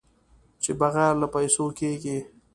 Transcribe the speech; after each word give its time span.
چې 0.63 0.71
بغیر 0.79 1.13
له 1.21 1.27
پېسو 1.33 1.65
کېږي. 1.79 2.17